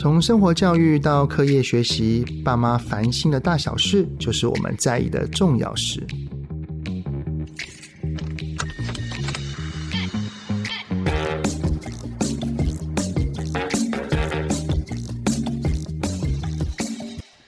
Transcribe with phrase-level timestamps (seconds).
[0.00, 6.06] 从生活教育到课业学习，爸妈烦心的大小事，就是我们在意的重要事。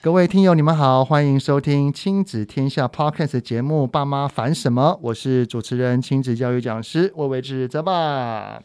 [0.02, 8.60] 各位听友，你们好，欢迎收听亲子天下 Podcast 节目《爸妈烦什么》，我是主持人、亲子教育讲师魏玮志泽爸。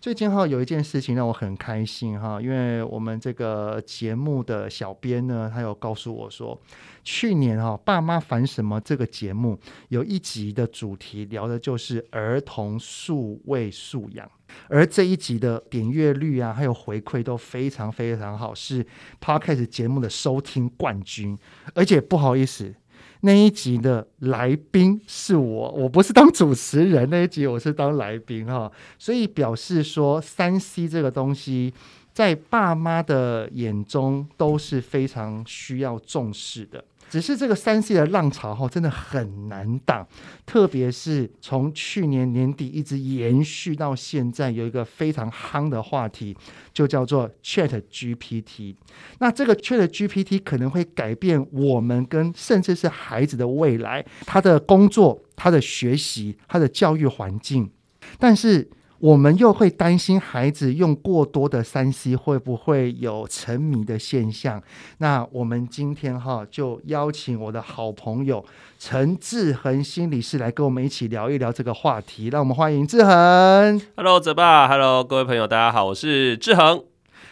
[0.00, 6.56] 最近哈有一件事情让我很开心哈，因为我们这个节目的小编呢，他有告诉我说，
[7.02, 14.30] 去年哈爸妈烦什么这个节目有一集的主题聊的就是儿童数位素养，
[14.68, 18.86] 而这一集的点阅率啊，还有回馈都非常非常好，是
[19.20, 21.36] Podcast 节目的收听冠军，
[21.74, 22.72] 而且不好意思。
[23.20, 27.08] 那一集的来宾是我，我不是当主持人。
[27.10, 31.74] 那一集我是当来宾哈，所以表示说三 C 这个东西，
[32.12, 36.84] 在爸妈的眼中都是非常需要重视的。
[37.08, 40.06] 只是这个三 C 的浪潮哈，真的很难挡，
[40.44, 46.36] 特别是从去年年底一直延续到现在，有一个非常夯的话题，
[46.72, 48.76] 就叫做 Chat GPT。
[49.18, 57.70] 那这个 Chat GPT 可能会改变我们跟甚至是孩子的未来，他的工作、他的学习、他的教育环境，
[58.18, 58.70] 但是。
[59.00, 64.60] 我们又会担心孩子用过多的三 C 会不会有沉迷的现象？
[64.98, 68.44] 那我们今天哈就邀请我的好朋友
[68.76, 72.28] 陈志恒心理师来跟我们一起聊一聊这个话题。
[72.28, 73.80] 让我们欢迎志恒。
[73.96, 76.82] Hello，泽爸，Hello，各位朋友，大家好，我是志恒。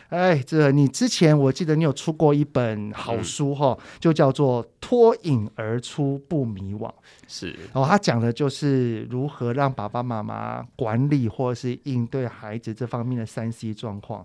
[0.09, 6.89] 哎，这你之前我记得你有出过一本好书哈，嗯、就叫做《脱颖而出不迷惘》。
[7.27, 14.25] 是，然后他讲的就是如何让爸爸妈妈管理或者是应对孩子这方面的三 C 状况。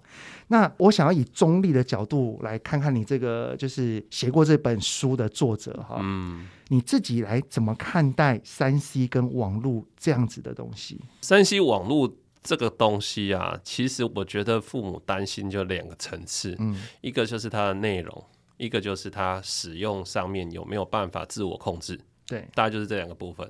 [0.49, 11.02] 那我想要以中立的角度来看看你这个就是写过这本书的作者哈，嗯，你自己来怎么看待三 C 跟网络这样子的东西？
[11.21, 12.14] 三 C 网络。
[12.43, 18.25] 这个东西啊，其实我觉得父母担心就两个层次，嗯，一个就是它的内容，
[18.57, 23.49] 一个就是它使用上面有没有办法自我控制，对，大概就是这两个部分。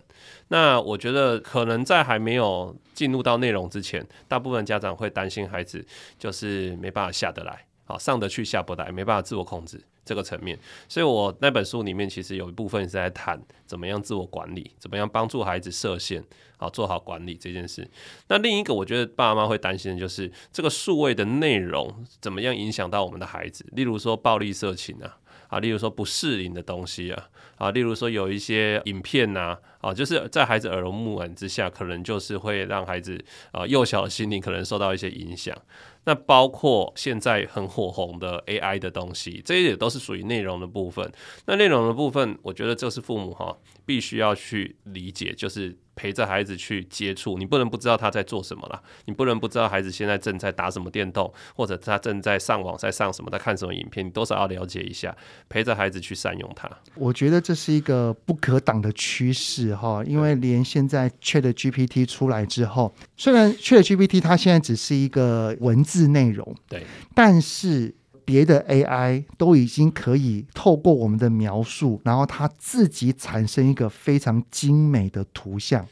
[0.49, 5.85] 那我觉得可能在还没有进入到内容之前，大部分家长会担心孩子
[6.19, 9.81] 就是没办法下得来，好上得去下不来，没办法自我控制。
[10.03, 10.57] 这个层面，
[10.87, 16.23] 所以我那本书里面其实有一部分是在谈怎么样自我管理，怎么样帮助孩子设限，
[16.57, 17.87] 好做好管理这件事。
[18.27, 25.17] 那另一个我觉得爸妈会担心的就是这个数位的内容怎么样影响到我们的孩子，例如说暴力色情啊，
[25.47, 35.55] 啊，例如说不适应的东西啊，啊，例如说有一些影片呐，啊，就是在孩子耳濡目染之下，可能就是会让孩子啊幼小的心灵可能受到一些影响。
[36.03, 41.11] 那包括现在很火红的 AI 的东西，这些也都是属于内容的部分。
[41.45, 47.37] 那内容的部分，我觉得这是父母哈必须要去理解，就是陪着孩子去接触。
[47.37, 55.15] 你不能不知道他在做什么啦，你不能不知道孩子现在正在打什么电动，或者他正在上网在上什么，在看什么影片，你多少要了解一下，
[55.47, 56.67] 陪着孩子去善用它。
[56.95, 65.91] 我觉得这是一个不可挡的趋势哈，因为连现在 ChatGPT 出来之后，虽然 ChatGPT 它现在只是一个文字。
[65.91, 67.93] 字内容对，但是
[68.31, 75.85] 别的 AI 都已经可以透过我们的描述，然后它自己产生一个非常精美的图像。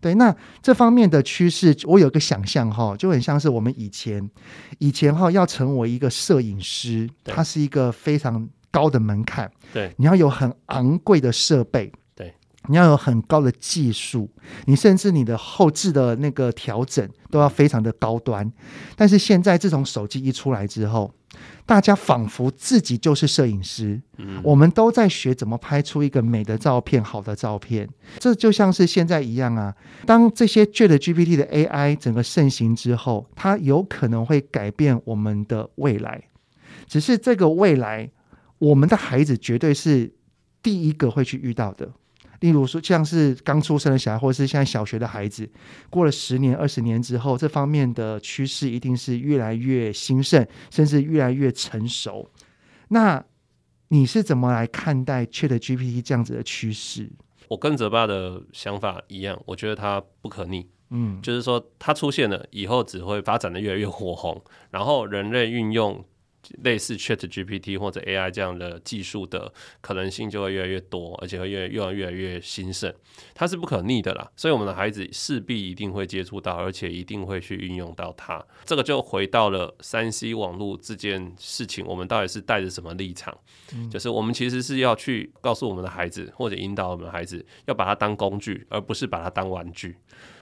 [0.00, 4.30] 对，那这方面的趋势，我有个想象哈，就很像是我们以前
[4.78, 11.92] 以前哈要成为一个摄影师，它是一个非常高的门槛，对，你要有很昂贵的设备。
[12.70, 14.30] 你要有很高的技术，
[14.66, 18.50] 你甚至你的后置的那个调整都要非常的高端。
[18.94, 21.12] 但是现在自从手机一出来之后，
[21.66, 27.88] 大家仿佛自己就是摄影师，嗯，我们都在学怎么拍出一个美的照片、好的照片。
[28.20, 29.74] 这就像是现在一样啊，
[30.06, 36.22] 当这些 ChatGPT 的 AI 整个盛行之后，它有可能会改变我们的未来。
[36.86, 38.10] 只是这个未来，
[38.58, 40.12] 我们的孩子绝对是
[40.62, 41.90] 第一个会去遇到的。
[42.40, 45.48] 例如说，像是刚出生的小孩，或者是现在小学的孩子，
[45.88, 52.30] 过了十年、二十年之后，这方面的趋势一定是越来越兴盛，甚至越来越成熟。
[52.88, 53.22] 那
[53.88, 57.10] 你是怎么来看待 ChatGPT 这样子的趋势？
[57.48, 60.68] 我跟泽爸的想法一样，我觉得它不可逆。
[60.90, 66.04] 嗯，就是说它出现了以后，只会发展的越来越火红，然后人类运用
[66.62, 72.92] 类似 Chat GPT 或者 AI 这样的技术的可能性就会越来越多，而且会越越来越来越兴盛，
[73.34, 74.30] 它是不可逆的啦。
[74.36, 78.44] 所以我们的孩子势必一定会接触到，而且一定会去运用到它。
[78.64, 83.36] 这个就回到了三 C 网络这件事情，我们到底是带着什么立场？
[83.74, 89.96] 嗯、就是我们其实是要去告诉我们的孩子，或者引导我们的孩子，要把它当工具，而不是把它当玩具。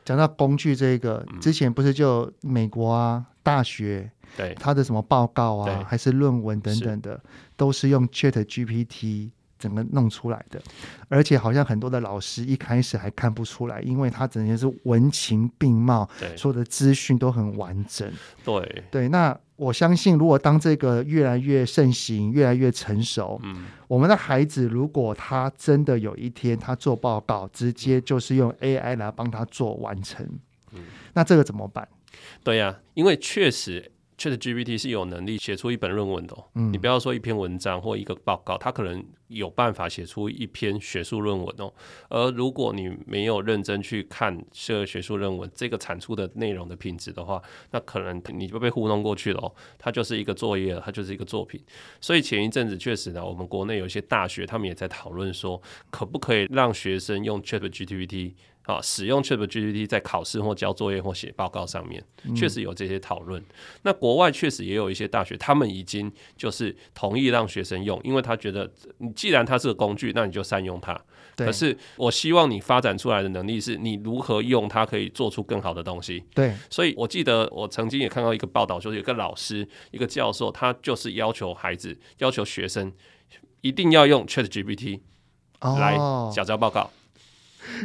[0.04, 4.10] 讲到工具这个，之前不是就美国啊大学。
[4.36, 7.18] 对，他的什么报告啊，还是论文等等的，
[7.56, 10.62] 都是用 Chat GPT 整个弄出来的，
[11.08, 18.12] 而且好像很多的老师一开始还看不出来，因为他整天是文情并茂，所有的资讯都很完整。
[18.44, 18.84] 对。
[18.90, 30.24] 对，那我相信，如果当这个越来越盛行，越来越成熟，嗯，我们的孩子如果他真的有一天他做报告，直接就是用 AI 来帮他做完成，
[30.72, 30.82] 嗯，
[31.14, 31.88] 那这个怎么办？
[32.42, 33.92] 对呀，因为确实。
[34.18, 41.72] ChatGPT 是有能力写出一本论文的哦，嗯，你不要说一篇文章或一个报告，它可能有办法写出一篇学术论文哦。
[42.08, 47.40] 而如果你没有认真去看这个学术论文这个产出的内容的品质的话，
[47.70, 49.54] 那可能你就被糊弄过去了哦。
[49.78, 51.62] 它就是一个作业，它就是一个作品。
[52.00, 58.32] 所以前一阵子确实呢，我们国内有一些大学，他们也在讨论说，可不可以让学生用 ChatGPT。
[58.68, 62.04] 啊，使用 ChatGPT 在考试或交作业或写报告上面，
[62.36, 63.40] 确实有这些讨论。
[63.40, 63.46] 嗯。
[63.84, 71.00] 那国外确实也有一些大学，他们已经就是同意让学生用，因为他觉得，你既然它是个工具，那你就善用它。
[71.34, 76.22] 可是我希望你发展出来的能力是你如何用它，可以做出更好的东西。
[76.34, 82.92] 对，所以我记得我曾经也看到一个报道，就是有个老师，一个教授，他就是要求孩子，要求学生
[83.62, 85.00] 一定要用 ChatGPT
[85.62, 85.96] 来
[86.34, 86.82] 缴交报告。
[86.82, 86.90] 哦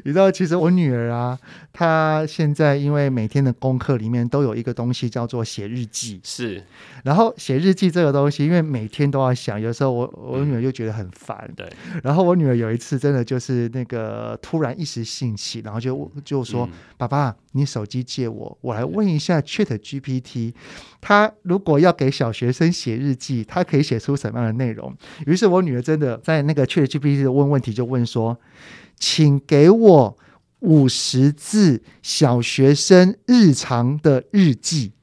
[0.03, 1.37] 你知道，其实我女儿啊，
[1.71, 6.63] 她现在因为每天的功课里面都有一个东西叫做写日记，是。
[7.03, 11.49] 然后写日记这个东西，因为每天都要想，有时候我我女儿就觉得很烦。
[11.55, 11.69] 对。
[12.01, 20.53] 然后我女儿有一次真的就是那个突然一时兴起，然后就就说：“嗯、爸爸，你手机借我，我来问一下 Chat GPT，
[21.01, 24.95] 他如果要给小学生写日记，他可以写出什么样的内容？”
[25.27, 28.37] 于是我女儿真的在那个 Chat GPT 的问问题，就问说。
[28.97, 30.17] 请给我
[30.59, 34.93] 五十字小学生日常的日记，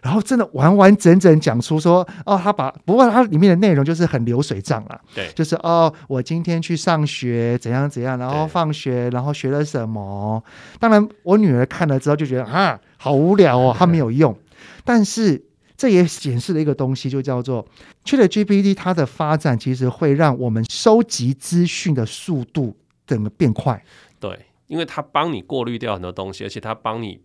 [0.00, 10.42] 然后真的完完整整讲出说哦，他把不过他里面的内容就是很流水账了，对，就是哦，我今天去上学怎样怎样，然后放学然后学了什么。
[10.78, 14.36] 当然，我女儿看了之后就觉得啊，好无聊哦， 它没有用。
[14.84, 15.42] 但是
[15.76, 17.66] 这也显示了一个东西，就叫做
[18.04, 22.76] ChatGPT 它的发展其实会让我们收集资讯的速度。
[23.06, 23.84] 怎么变快？
[24.20, 27.20] 对，因为它帮你过滤掉很多东西，而且它帮你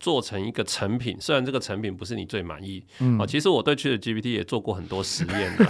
[0.00, 1.16] 做成一个成品。
[1.20, 5.64] 虽然这个成品不是你最满意，嗯，啊，其实我对 ChatGPT 也做过很多实验的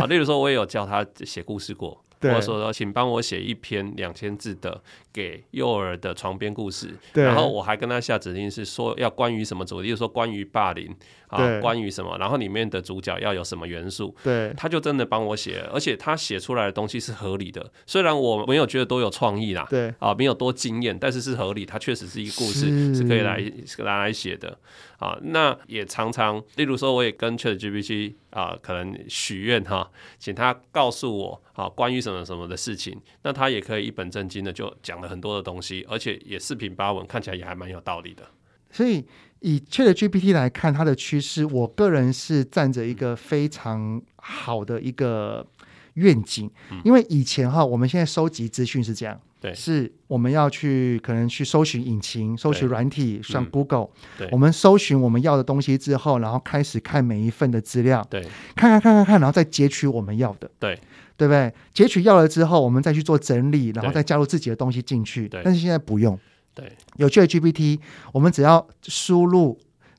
[0.00, 2.04] 啊， 例如说，我也有教他写故事过。
[2.20, 4.82] 或者说，请帮我写一篇两千字的
[5.12, 6.92] 给幼儿的床边故事。
[7.12, 10.92] 然后我还跟他下指令是说要关于什么主题，就是说关于霸凌
[11.28, 14.14] 啊，关于什么，然后里面的主角要有什么元素。
[14.24, 17.70] 对，他就真的帮我写，而且他写出来的东西是合理的。
[17.86, 21.58] 虽然我没有觉得多有创意啦，对啊，没有多惊艳，但是是合理。
[21.68, 23.40] 它确实是一个故事，是可以来
[23.78, 24.58] 拿来写的。
[24.98, 29.88] 啊，那也常常，例如说，我也跟 ChatGPT 啊，可能许愿哈，
[30.18, 38.24] 请他告诉我啊，关于什么什么的事情，那他也可以一本正经的就讲了很多的东西，而且也四平八稳，看起来也还蛮有道理的。
[38.70, 39.04] 所以
[39.40, 45.46] 以 ChatGPT 来看，它的趋势，我个人是站着一个非常好的一个
[45.94, 49.20] 愿景，嗯、因为以前哈，我们现在收集资讯是这样。
[49.40, 58.20] 对，是我们要去可能去搜寻引擎，搜寻软体，像 Google，嗯，我们搜寻我们要的东西之后，然后开始看每一份的资料，对，
[58.56, 60.74] 看看看看看，然后再截取我们要的，对，
[61.16, 61.54] 对不对？
[61.72, 65.28] 截取要了之后，我们再去做整理，然后再加入自己的东西进去。
[65.28, 66.18] 但是现在不用，
[66.58, 67.78] 对，有 ChatGPT，
[68.12, 69.58] 我们只要输入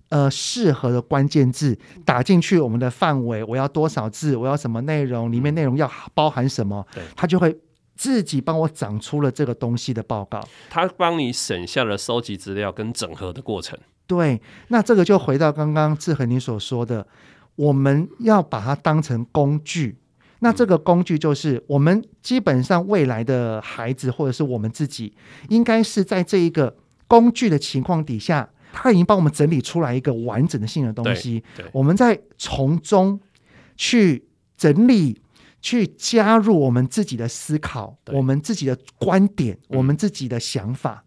[0.09, 7.57] 呃适合的关键字，打进去我们的范围，我要多少字，我要什么内容，里面内容要包含什么，对，它就会。
[7.99, 13.77] 自己帮我长出了这个东西的报告，他帮你省下了收集资料跟整合的过程。
[14.07, 17.05] 对，那这个就回到刚刚志恒你所说的，
[17.57, 19.97] 我们要把它当成工具。
[20.39, 25.13] 那这个工具就是我们基本上未来的孩子或者是我们自己，
[25.49, 26.75] 应该是在这一个
[27.07, 33.19] 工具的情况底下，他已经帮我们整理出来一个完整的性的东西，我们再从中
[33.75, 34.27] 去
[34.57, 35.21] 整理。
[35.61, 41.03] 去加入我们自己的思考，我们自己的观点，嗯，我们自己的想法。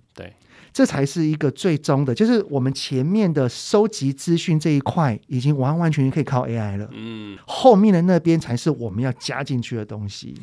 [0.73, 6.89] 对，这才是一个最终的，就是我们前面的收集资讯这一块已经完完全全可以靠 AI 了。
[6.93, 10.35] 嗯，后面的那边才是我们要加进去的东西。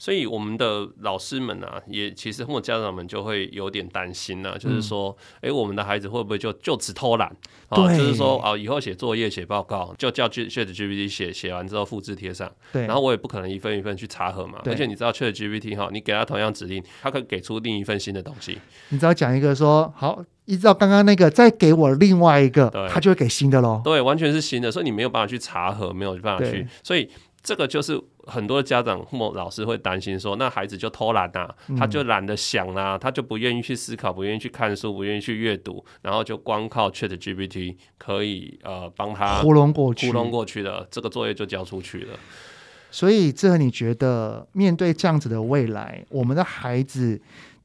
[0.00, 7.28] 所以我们的老师们啊，也其实或家长们就会有点担心呢、啊，就是说，哎、嗯欸，我们的孩子会不会就就此偷懒？
[7.68, 12.48] 啊，就是说，啊，以后写作业、写报告就叫 ChatGPT 写，写完之后复制贴上。
[12.72, 12.86] 对。
[12.86, 14.60] 然后我也不可能一份一份去查核嘛。
[14.66, 18.56] 而且你知道 ChatGPT 哈，你给他同样指令，他可以给出另一份新的东西。
[18.90, 23.80] 你只要讲一个说好，依照刚刚那个，再给我另外一个，他就会给新的喽。
[23.84, 27.08] 对，完全是新的，所以你没有办法去查核，没有办法去，所以。
[27.40, 42.18] 这个就是很多家长或老师会担心说，那孩子就偷懒呐、啊，他就懒得想啦、啊，他就不愿意去思考，不愿意去看书，不愿意去阅读，然后就光靠 ChatGPT 可以呃帮他糊弄过去，糊弄过去的这个作业就交出去了。
[42.90, 47.18] 所以，这你觉得面对这样子的未来，我们的孩子？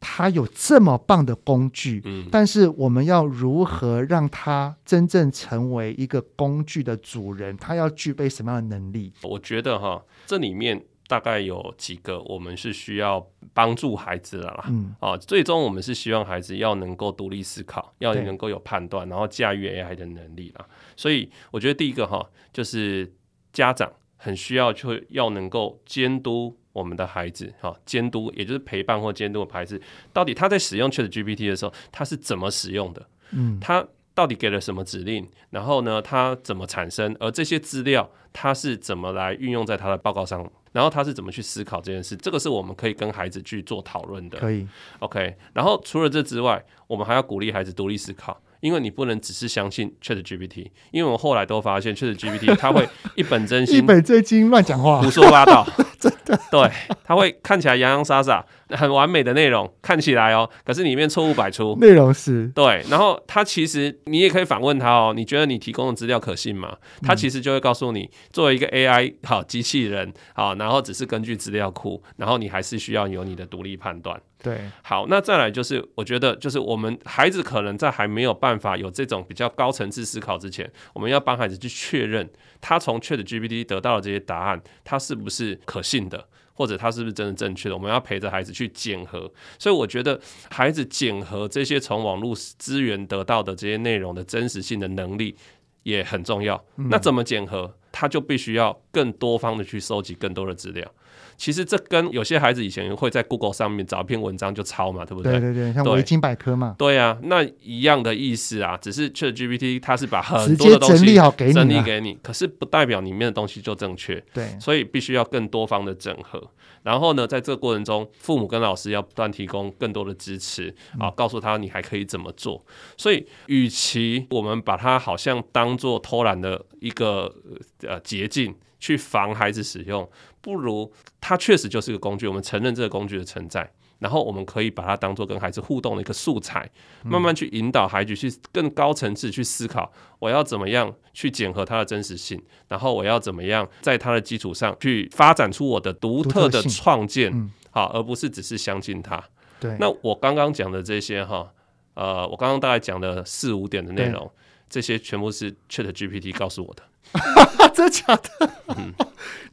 [0.05, 7.55] 他有这么棒的工具，嗯，但是我们要如何让他真正成为一个工具的主人？
[7.55, 9.13] 他要具备什么样的能力？
[9.21, 20.67] 我觉得哈，这里面大概有几个，我们是需要帮助孩子的啦，嗯，啊，最终我们是希望孩子要能够独立思考，要能够有判断，然后驾驭 AI 的能力啦。
[20.97, 23.13] 所以我觉得第一个哈，就是
[23.53, 26.57] 家长很需要就要能够监督。
[26.73, 29.79] 我们的孩子，哈，监督也就是陪伴或监督的孩子，
[30.11, 33.07] 到底他在使用 ChatGPT 的时候，他是怎么使用的？
[33.31, 35.25] 嗯，他到底给了什么指令？
[35.51, 37.15] 然后呢，他怎么产生？
[37.19, 40.51] 而这些资料，他是怎么来运用在他的报告上？
[40.71, 42.15] 然后他是怎么去思考这件事？
[42.15, 44.39] 这个是我们可以跟孩子去做讨论的。
[44.39, 44.67] 可以
[44.99, 45.35] ，OK。
[45.53, 48.41] 然后除了这之外，我们还要鼓励孩子独立思考。
[48.59, 55.67] 因为你不能只是相信 ChatGPT，因为我们后来都发现 ChatGPT 它会一本正经、一本正经乱讲话、胡说八道，
[56.03, 56.37] 真的。
[56.51, 56.69] 对，
[57.05, 61.77] 它会看起来洋洋洒洒、很完美的内容，看起来哦，可是里面错误百出。
[61.79, 66.75] 内容是对，然后它其实你也可以反问他哦，你觉得你提供的资料可信吗？
[67.01, 74.19] 它其实就会告诉你，作为一个 AI 好机器人好，然后只是根据资料库，然后你还是需要有你的独立判断。
[74.43, 87.75] 对，好，那再来就是，我觉得就是我们孩子可能在还没有办法有这种比较高层次思考之前，我们要帮孩子去确认他从 ChatGPT 得到的这些答案，他是不是可信的，或者他是不是真的正确的。
[87.75, 90.19] 我们要陪着孩子去检核，所以我觉得
[90.49, 95.37] 孩子检核这些从网络资源得到的这些内容的真实性的能力
[95.83, 96.61] 也很重要。
[96.75, 97.73] 嗯、那怎么检核？
[97.93, 100.89] 他就必须要更多方的去收集更多的资料。
[101.35, 105.31] 其实这跟有些孩子以前会在 Google 上面找一篇文章就抄嘛，对不对？
[105.31, 106.75] 对对对，像维基百科嘛。
[106.77, 114.23] 对啊，那一样的意思啊，只是 ChatGPT 它是把很多的东西整理好给你，整理给你，可是不代表里面的东西就正确。
[114.31, 116.51] 对，所以必须要更多方的整合。
[116.83, 122.63] 然后呢，在这个过程中，父母跟老师要不断提供更多的支持啊，告诉他你还可以怎么做。
[122.95, 127.33] 所以，与其我们把它好像当做偷懒的一个
[127.81, 128.53] 呃捷径。
[128.83, 130.05] 去防孩子使用，
[130.41, 136.69] 不如它确实就是个工具，我们承认这个工具的存在，然后我们可以把它当做跟孩子互动的一个素材，
[137.05, 147.31] 慢慢去引导孩子去更高层次去思考，我要怎么样去检核它的真实性，然后我要怎么样在它的基础上去发展出我的独特的创建，
[147.71, 149.23] 好，而不是只是相信它。
[149.61, 151.49] 对，那我刚刚讲的这些哈，
[151.93, 154.29] 呃，我刚刚大概讲了四五点的内容，
[154.69, 156.83] 这些全部是 ChatGPT 告诉我的。
[157.73, 158.49] 真的假的？
[158.77, 158.93] 嗯，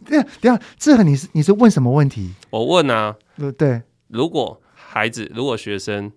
[0.05, 2.35] 对，等下，这个你是你是问什么问题？
[2.51, 3.17] 我问啊，
[3.57, 6.13] 对，如果孩子，如果学生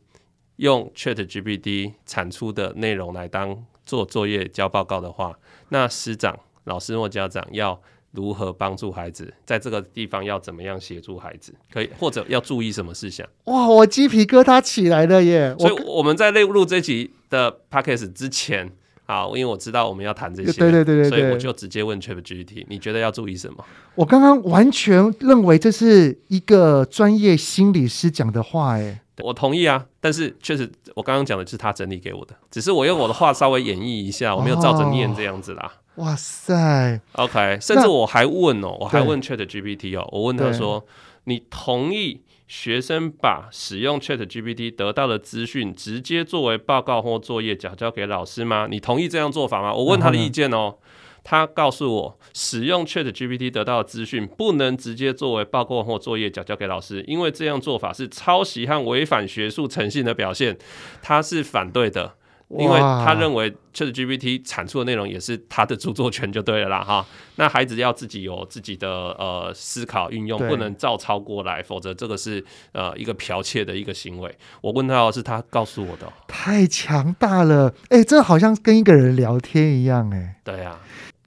[0.58, 5.38] 用 ChatGPT 产出的内容来当做作业、交报告的话，
[5.70, 9.34] 那师长、老师或家长要如何帮助孩子？
[9.46, 11.54] 在这个地方要怎么样协助孩子？
[11.72, 13.28] 可以或者要注意什么事项？
[13.46, 15.56] 哇，我鸡皮疙瘩起来了耶！
[15.60, 18.72] 所以我们在录录这集的 Podcast 之前。
[19.14, 23.64] 好，因为我知道我们要谈这些，对对对对，所以我就直接问 ChatGPT，你觉得要注意什么？
[23.94, 29.86] 我刚刚完全认为这是一个专业心理师讲的话，哎，我同意啊。
[30.00, 35.72] 但是确实，我刚刚讲的是他整理给我的，只是我用我的话稍微演绎一下，我没有照着念这样子啦。
[35.96, 40.84] 哦、哇塞，OK，甚至我还问哦，我还问 ChatGPT 哦，我问他说，
[41.26, 42.22] 你同意？
[42.48, 48.68] 学生把使用 ChatGPT 得到的资讯直接作为报告或作业缴交给老师吗？
[48.70, 49.74] 你同意这样做法吗？
[49.74, 50.76] 我问他的意见哦，
[51.24, 60.58] 他告诉我，使用 ChatGPT 得到的资讯不能直接作为报告或作业缴交给老师，因为这样做法是抄袭和违反学术诚信的表现，
[61.02, 62.16] 他是反对的。
[62.50, 67.06] 因为他认为 ChatGPT 产出的内容也是他的 著作权就对了啦哈。
[67.38, 74.38] 那孩子要自己有自己的呃思考运用，不能照抄过来，否则这个是呃一个剽窃的一个行为。
[74.62, 80.78] 我问他，是他告诉我的，太强大了，哎，这好像跟一个人聊天一样，哎，对呀。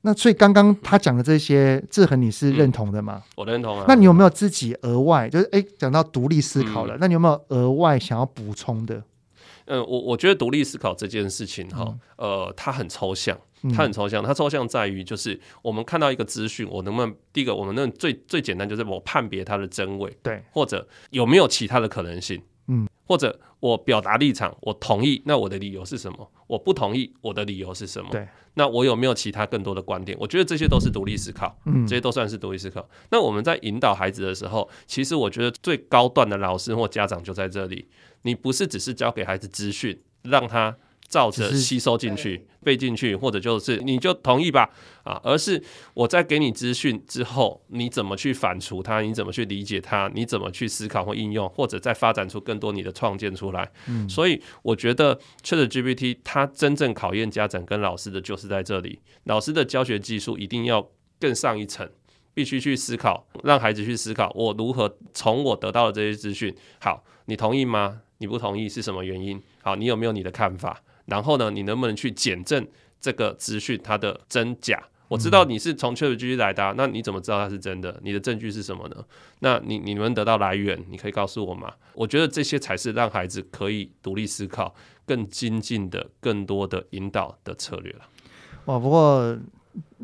[0.03, 3.25] 那所以刚刚他讲的这些，志恒你是认同的吗？
[3.35, 3.85] 我认同啊。
[3.89, 9.03] 那你有没有自己额外就是哎讲到独立思考了，嗯、那你有没有额外想要补充的？
[9.67, 11.85] 嗯，我我觉得独立思考这件事情哈，
[12.17, 13.39] 嗯、呃，它很抽象，
[13.75, 26.31] 它很抽象，它抽象在于就是我们看到一个资讯，我能不能第一个，我们那最最简单就是我判别它的真伪，对，或者有没有其他的可能性，嗯，或者我表达立场，我同意，那我的理由是什么？
[26.47, 28.09] 我不同意，我的理由是什么？
[28.11, 30.17] 对，那我有没有其他更多的观点？
[30.21, 32.89] 我觉得这些都是独立思考，嗯，这些都算是独立思考。
[33.11, 37.89] 那我们在引导孩子的时候，其实我觉得最高段的老师或家长就在这里，
[38.23, 40.01] 你不是只是教给孩子资讯。
[40.29, 40.77] 让他
[41.09, 44.69] 照着吸收进去、背进去，或者就是你就同意吧
[45.05, 45.63] 啊，而是
[45.95, 49.01] 我在给你资讯之后，你怎么去反刍它？
[49.01, 50.11] 你怎么去理解它？
[50.15, 53.71] 你怎么去思考或应用，或者再发展出更多你的创建出来？
[53.87, 60.89] 嗯，所以我觉得 ChatGPT 它真正考验家长跟老师的就是在这里，老师的教学技术一定要
[61.21, 61.89] 更上一层，
[62.35, 68.01] 必须去思考，让孩子去思考我如何从我得到的这些资讯，好，你同意吗？
[68.19, 69.41] 你不同意是什么原因？
[69.63, 70.83] 好，你有没有你的看法？
[71.07, 72.67] 然后呢，你能不能去检证
[73.01, 74.83] 这个资讯它的真假？
[75.09, 78.01] 我知道你是从 ChatGPT 来的啊，那你怎么知道它是真的？
[78.03, 78.97] 你的证据是什么呢？
[79.39, 80.85] 那你你能得到来源？
[80.91, 81.73] 你可以告诉我吗？
[81.95, 88.01] 我觉得这些才是让孩子可以独立思考、更精进的、更多的引导的策略了。
[88.65, 89.39] 哇，不过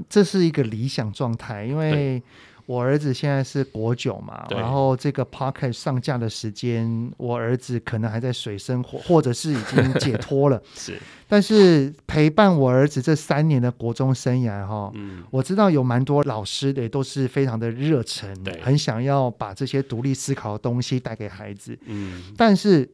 [0.09, 2.23] 这是一个理想状态，因为。
[2.67, 10.63] 我儿子现在是国九嘛，然后这个 p o c k e t 上架的时间，我儿子可能还在水深火，或者是已经解脱了。
[10.75, 22.89] 是，但是陪伴我儿子这三年的国中生涯，哈，嗯，我知道有蛮多老师的都是非常的热忱，对，很想要把这些独立思考的东西带给孩子，嗯，但是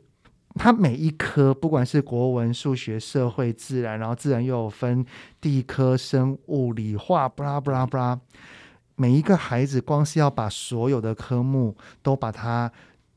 [0.54, 5.04] 他每一科，不管是国文、数学、社会、自然，然后自然又有分
[5.40, 8.18] 地科、生物、理化，布拉布拉布拉。
[8.98, 12.70] 每一个孩子，光是要把所有的科目都把它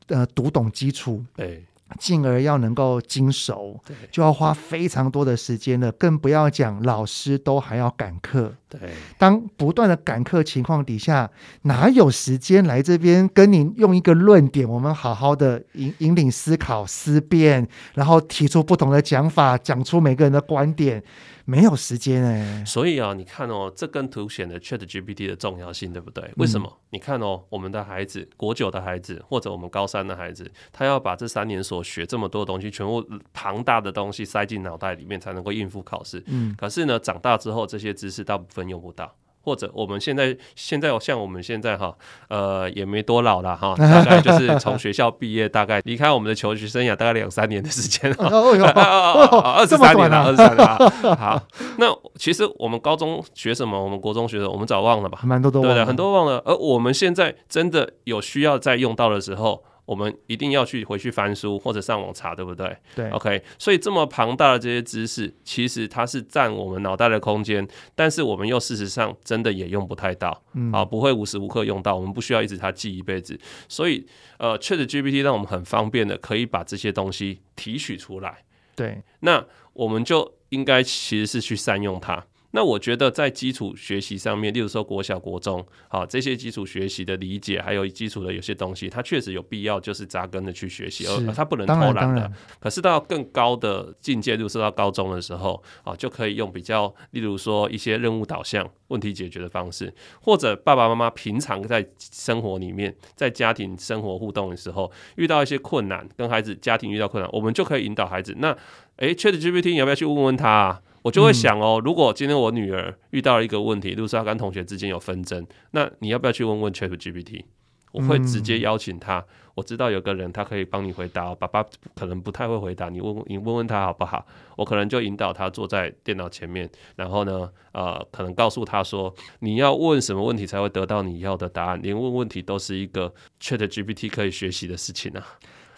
[0.06, 1.64] 呃读懂基础，对，
[1.98, 5.90] 进而要能够精熟，对，就要花非常多的时间了。
[5.90, 8.90] 更不要讲老师都还要赶课，对。
[9.18, 11.30] 当不断的赶课情况底下，
[11.62, 21.02] 哪有时间来这边跟您用一个论点，我们好好的引引领思考、思辨，然后提出不同的讲法，讲出每个人的观点。
[21.44, 26.22] 没有时间哎，所以啊，你看哦，这更凸显了 ChatGPT 的重要性，对不对？
[26.36, 26.68] 为什么？
[26.70, 36.22] 嗯、你看哦，我们的孩子，国九的孩子，或者我们高三的孩子，他要把这三年所学这么多东西，全部庞大的东西塞进脑袋里面，才能够应付考试。
[36.26, 39.14] 嗯，可是呢，长大之后，这些知识大部分用不到。
[39.44, 41.92] 或者我们现在现在像我们现在哈，
[42.28, 51.16] 呃，也没多老了哈， 大概就是从学校毕业，大概离开我们的求学生涯大概两三年的时间了， 二十三年了，二十三年了。
[51.16, 51.42] 好，
[51.78, 53.82] 那其实我们高中学什么？
[53.82, 54.52] 我们国中学什么？
[54.52, 55.18] 我们早忘了吧？
[55.24, 56.40] 蛮多都忘了，对，很多忘了。
[56.46, 59.64] 而我们现在真的有需要再用到的时候。
[59.84, 62.76] 我们一定要去回去翻书或者上网查，对不对？
[62.94, 63.42] 对，OK。
[63.58, 73.38] 所以这么庞大的这些知识，其实它是占我们脑袋的空间，但是我们又事实上真的也用不太到，嗯、啊，不会无时无刻用到，我们不需要一直它记一辈子。
[73.68, 74.06] 所以，
[74.38, 78.44] 呃，ChatGPT 让我们很方便的可以把这些东西提取出来。
[78.76, 82.24] 对，那我们就应该其实是去善用它。
[82.54, 92.30] 那我觉得在基础学习上面，例如说国小、国中，好这些基础学习的理解，还有基础的有些东西，它确实有必要就是扎根的去学习，而它不能偷懒的。
[92.60, 108.36] 可是到更高的境界，例如说到高中的时候，啊，就可以用比较，例如说一些任务导向、问题解决的方式，或者爸爸妈妈平常在生活里面，在家庭生活互动的时候，遇到一些困难，跟孩子家庭遇到困难，我们就可以引导孩子。
[108.38, 108.54] 那
[108.96, 110.82] 诶，ChatGPT 你要不要去问问他啊？
[111.02, 117.44] 我就会想哦，如果今天我女儿遇到了一个问题，就是她跟同学之间有纷争，那你要不要去问问 ChatGPT？
[117.92, 119.22] 我会直接邀请他。
[119.54, 121.62] 我知道有个人他可以帮你回答，爸爸
[121.94, 124.24] 可能不太会回答，你问你问问他好不好？
[124.56, 131.82] 我可能就引导他坐在电脑前面，然后呢，呃，可能告诉他说，你要问什么问题才会得到你要的答案？
[131.82, 133.12] 连问问题都是一个
[133.42, 135.26] ChatGPT 可以学习的事情啊！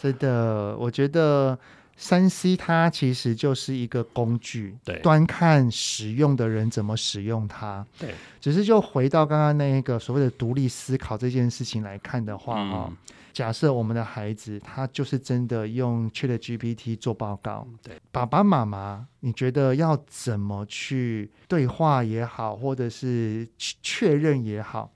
[0.01, 1.59] 真的，我觉得。
[1.97, 7.87] 三 C 它其实就是一个工具，对，端看使用的人怎么使用它。
[7.99, 12.97] 对，只是就回到刚刚那一个所谓的独立思考这件事情来看的话，哈、嗯，
[13.33, 24.91] 假设我们的孩子他就是真的用 ChatGPT 做报告，对，爸爸妈妈，你觉得要怎么去对话也好，或者是确认也好，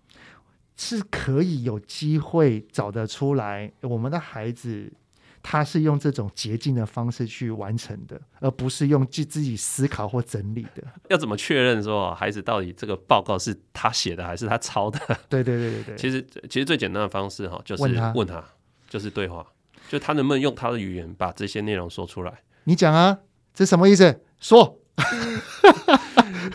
[0.77, 4.93] 是可以有机会找得出来我们的孩子。
[5.51, 10.83] 他是用这种捷径的方式去完成的，而不是用自自己思考或整理的。
[11.09, 14.99] 要怎么确认说孩子到底这个报告是他写的还是他抄的？
[15.31, 15.97] 对对对对对。
[15.97, 18.45] 其实其实最简单的方式哈，就是问他，问他
[18.91, 19.47] 就是对话，
[19.89, 22.43] 就他能不能用他的语言把这些内容说出来？
[22.65, 23.21] 你讲啊，
[23.55, 24.21] 这什么意思？
[24.39, 24.79] 说。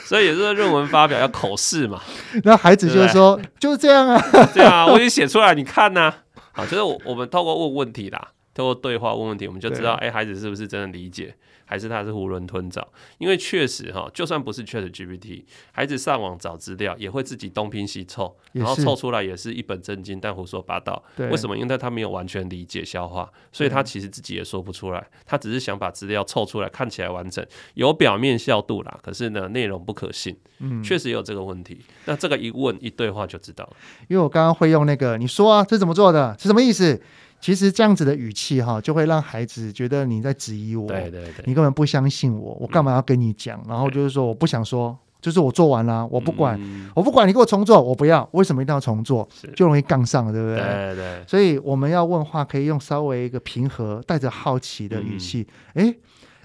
[0.06, 2.00] 所以也是论文发表要口试嘛。
[2.44, 4.22] 那孩子就说对对就是这样啊，
[4.54, 6.18] 对啊，我已经写出来，你看呐、啊。
[6.52, 8.30] 好，就是我我们透过问问题啦。
[8.54, 11.36] 通过对话问问题，我们就知道，哎，孩子是不是真的理解，
[11.66, 12.88] 还是他是囫囵吞枣？
[13.18, 21.04] 因为确实哈，就算不是 ChatGPT，孩子上网找资料也会自己东拼西凑，然后凑出来也是一本正经但胡说八道。
[21.18, 21.58] 为什么？
[21.58, 25.04] 因为他没有完全理解消化，所以他其实自己也说不出来。
[25.26, 29.00] 他只是想把资料凑出来，看起来完整，有表面效度啦。
[29.02, 30.38] 可是呢，内容不可信。
[30.60, 31.80] 嗯，确实有这个问题。
[32.06, 33.76] 那这个一问一对话就知道了。
[34.08, 36.36] 因为我刚刚会用那个，你说啊，这怎么做的？
[36.40, 37.02] 是什么意思？
[37.44, 43.62] 其实这样子的语气哈，就会让孩子觉得你在质疑我，对对对，你根本不相信我，我干嘛要跟你讲？
[43.68, 46.58] 然后就是说我不想说，就是我做完了，我不管，
[46.96, 49.28] 我不管你给我重做，我不要，为什么一定要重做？
[49.58, 50.58] 就容易杠上了，对不对？
[50.58, 51.24] 对对。
[51.28, 55.46] 所以我们要问话，可以用稍微一个平和、带着好奇的语气。
[55.74, 55.94] 哎，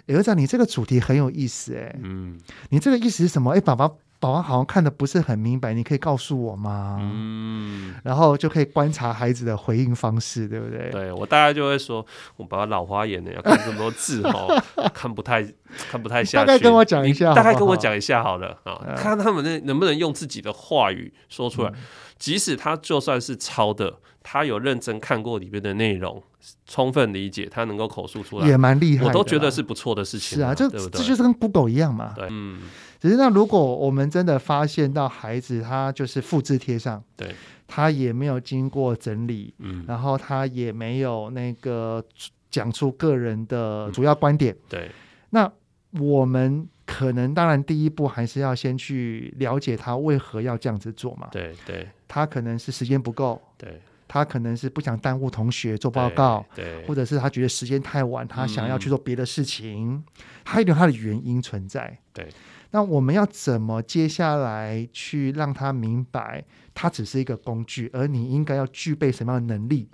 [0.08, 2.36] 儿子，你这个主题很有意思，哎，嗯，
[2.70, 3.52] 你这个意思是什么？
[3.52, 3.88] 哎，爸爸。
[4.20, 6.98] 宝宝好像看的不是很明白，你可以告诉我吗？
[7.00, 10.90] 嗯，然后就可以观察孩子的回应方式，对不对？
[10.90, 12.04] 对，我大概就会说，
[12.36, 14.60] 我爸爸老花眼的，要看这么多字哦，
[14.92, 15.42] 看不太
[15.90, 16.46] 看不太下去。
[16.46, 21.70] 大概跟我讲一下好好，大概跟我讲一下好了啊，看他们那能不能用自己的话语说出来。
[21.70, 21.74] 嗯、
[22.18, 26.20] 即使他就算是抄的，他有认真看过里面的内容，
[26.66, 29.04] 充分理解，他能够口述出来，也蛮厉害。
[29.06, 30.38] 我都觉得是不错的事情。
[30.38, 32.14] 是啊，这这就是跟 Google 一样嘛。
[32.16, 32.62] 对，嗯。
[33.00, 37.34] 只是那如果我们真的发现到孩子他就是复制贴上，对，
[37.66, 42.04] 他也没有经过整理，嗯，然后他也没有那个
[42.50, 44.90] 讲出个人的主要观点，嗯、对，
[45.30, 45.52] 那
[46.00, 56.86] 我们可能当然第一步还是要先去了解他为何要这样子做嘛，对对，他可能是时间不够，对，他可能是不想耽误同学做报告，对，对。
[56.86, 60.04] 或者是他觉得时间太晚，他想要去做别的事情，嗯、
[60.44, 62.26] 他有他的原因存在，对。
[62.70, 69.88] 那我们要怎么接下来去让他明白，他只是一个工具，而你应该要具备什么样的能力？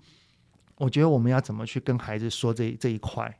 [0.77, 3.39] 我觉得我们要怎么去跟孩子说这这一块？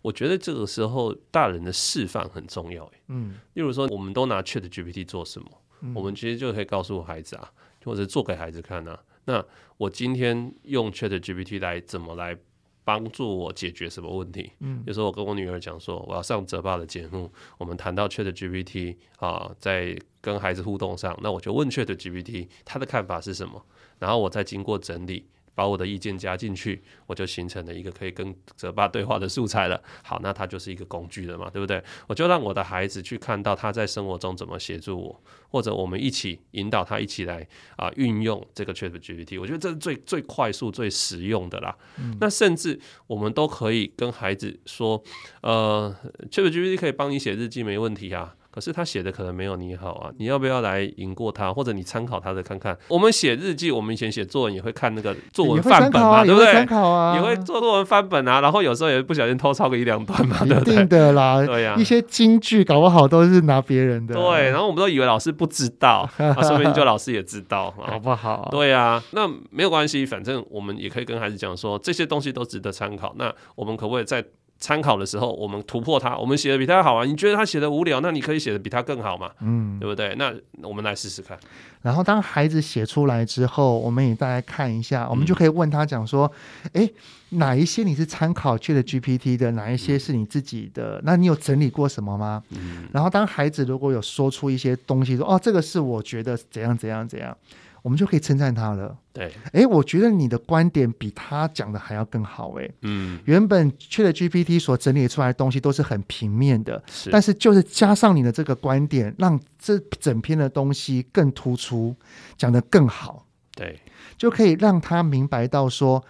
[0.00, 2.90] 我觉得这个时候大人的示范很重要。
[3.06, 5.48] 嗯，例如说，我们都拿 ChatGPT 做什么？
[5.82, 7.52] 嗯，我们其实就可以告诉孩子啊，
[7.84, 8.98] 或者做给孩子看啊。
[9.26, 9.44] 那
[9.76, 12.36] 我今天用 ChatGPT 来怎么来？
[12.84, 14.50] 帮助我解决什么问题？
[14.60, 23.64] 嗯，有时候我跟我女儿讲说，我要上泽爸的节目，我们谈到 ChatGPT 啊，在跟孩子互动上，那我就问 ChatGPT 他的看法是什么，
[23.98, 25.26] 然后我再经过整理。
[25.54, 29.82] 把我的意见加进去，我就形成了一个可以跟泽爸对话的素材了。
[30.02, 31.82] 好，那它就是一个工具了嘛，对不对？
[32.06, 39.40] 我就让我的孩子去看到他在生活中怎么协助我，或者我们一起引导他一起来啊运用这个 ChatGPT。
[39.40, 41.76] 我觉得这是最最快速、最实用的啦。
[41.98, 45.02] 嗯、那甚至我们都可以跟孩子说，
[45.42, 45.94] 呃
[46.30, 48.36] ，ChatGPT 可以帮你写日记，没问题啊。
[48.52, 52.76] 可是他写的可能没有你好啊，你要不要来赢过他，或者你参考他的看看？
[52.88, 56.52] 我们写日记，我们以前写作文也会看那个作文范本嘛，对不对？
[56.52, 60.74] 参考啊，也会做作文范本啊，然后有时候也不小心偷抄个一两段嘛，对不对？
[60.74, 64.14] 一定的啦，对呀、啊，一些金句搞不好都是拿别人的。
[64.14, 68.48] 对，然后我们都以为老师不知道， 啊，说不定就老师也知道， 好不好？
[68.50, 73.14] 对呀、啊，那没有关系，反正我们也可以跟孩子讲说，这些东西都值得参考。
[73.16, 74.22] 那我们可不可以在？
[74.62, 77.04] 参考的时候，我们突破它，我们写的比他好啊！
[77.04, 79.28] 你觉得他写的无聊，那你可以写的比他更好嘛？
[79.40, 80.14] 嗯，对不对？
[80.14, 81.36] 那我们来试试看。
[81.82, 86.30] 然后当孩子写出来之后，我们也大概看一下，我们就可以问他讲说：
[86.74, 86.88] 哎、
[87.30, 89.50] 嗯，哪一些你是参考 ChatGPT 的？
[89.50, 90.98] 哪一些是你自己的？
[90.98, 92.40] 嗯、那你有整理过什么吗？
[92.50, 92.88] 嗯。
[92.92, 97.36] 然后当孩子如果有说出一些东西，说：哦，这个是我觉得怎样怎样怎样。
[97.82, 98.96] 我们就可以称赞他了。
[99.12, 102.52] 对，哎，我觉得你的观点比他讲的还要更好。
[102.60, 111.94] 哎，嗯，原本 ChatGPT 所整理出来的东西都是很平面的，是，但是就是加上你的这个观点，让这整篇的东西更突出，
[112.38, 113.26] 讲得更好。
[113.54, 113.78] 对，
[114.16, 116.02] 就可以让他明白到说，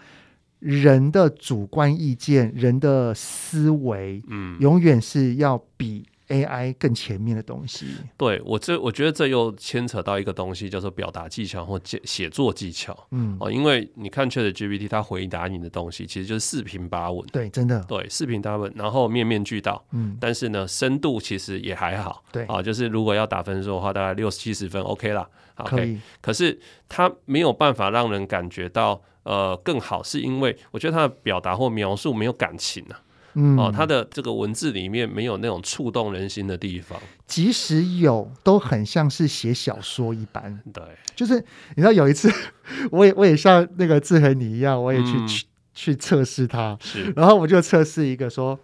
[0.60, 6.06] 人的主观意见、人的思维，嗯，永远是要比。
[6.28, 13.06] AI 更前面的东西，对我这我觉得这又牵扯到一个东西，叫做表达技巧或写写作技巧。
[13.10, 17.26] 嗯，哦，因为你看 ChatGPT 它回答你的东西，其实就是四平八稳。
[17.32, 17.82] 对，真的。
[17.84, 19.84] 对，四平八稳，然后面面俱到。
[19.90, 22.24] 嗯，但是呢，深度其实也还好。
[22.32, 25.28] 对，啊，就是如果要打分数的话，大概六七十分，OK 啦。
[25.56, 26.00] OK，可以。
[26.20, 26.58] 可是
[26.88, 33.02] 它没有办法让人感觉到呃更好，是因为我觉得它的表达或描述没有感情啊。
[33.34, 40.60] 嗯，哦，他的这个文字里面没有那种触动人心的地方，即使有，都很像是写小说一般。
[40.72, 40.82] 对，
[41.16, 41.34] 就是
[41.74, 42.30] 你知道有一次，
[42.92, 48.58] 我也我也像那个志恒你一样，我也去、嗯、去去测试他，是，然后我就测试一个说，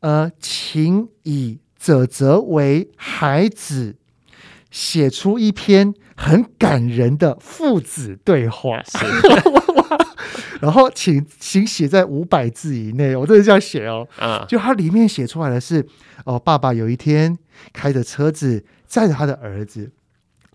[0.00, 3.96] 呃，请以泽泽为孩子
[4.74, 8.82] 写出一篇很感人的父子对话。
[8.82, 8.98] 是。
[10.60, 14.06] 然后请请写在五百字以内，我真的这样写哦。
[14.20, 15.86] 嗯，就它里面写出来的是，
[16.24, 17.38] 哦，爸爸有一天
[17.72, 19.92] 开着车子载着他的儿子，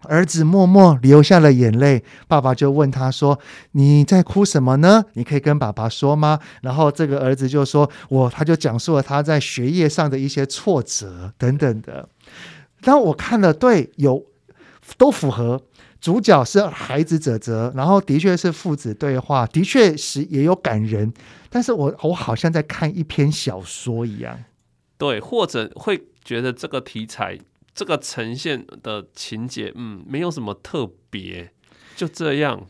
[0.03, 2.03] 儿子默默流下了眼泪。
[2.27, 3.39] 爸爸就问他说
[3.73, 5.05] ：“你在哭什么呢？
[5.13, 12.09] 你可以跟爸爸说吗？”然后这个儿子就说：“我……”他就讲述了他在学业上的一些挫折等等的。
[12.83, 14.25] 然后我看了，对，有
[14.97, 15.61] 都符合。
[16.01, 21.11] 主角是孩子泽泽，然后的确是父子对话，的确是也有感人，
[21.49, 24.45] 但是我我好像在看一篇小说一样，
[24.97, 27.37] 对，或者会觉得这个题材
[27.75, 31.51] 这个呈现的情节，嗯，没有什么特别，
[31.97, 32.65] 就这样，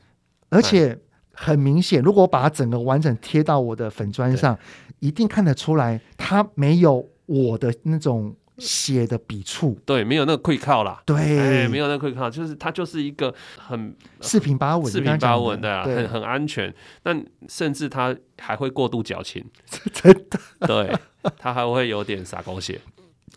[0.50, 0.98] 而且
[1.32, 4.58] 很明显，如果我把它整个完整贴到我的粉砖上，
[5.02, 8.36] 一定看得出来，它没有我的那种。
[8.60, 16.74] 写的笔触，对，没有那个溃靠啦，对，哎，没有那个溃靠，就是它就是一个很四平八稳，四平八稳的，很很安全。
[17.02, 19.44] 但甚至它还会过度矫情，
[19.94, 20.96] 真的，对，
[21.38, 22.80] 它还会有点洒狗血。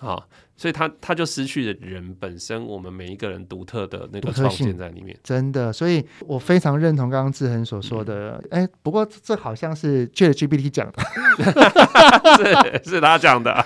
[0.01, 0.21] 啊，
[0.57, 5.73] 所以它它就失去了人本身，我们每一个人独特的那个创建在里面，真的。
[5.73, 13.65] 所以我非常认同刚刚志恒所说的，哎、嗯，不过这好像是 ChatGPT 讲的， 是是他讲的。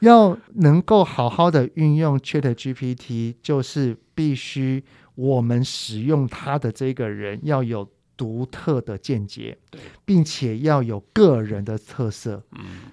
[0.00, 4.84] 要能够好好的运用 ChatGPT，就是必须
[5.14, 9.56] 我们使用它的这个人要有独特的见解，
[10.04, 12.42] 并且要有个人的特色。